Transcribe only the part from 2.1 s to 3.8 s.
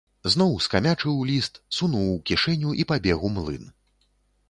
у кішэню і пабег у млын.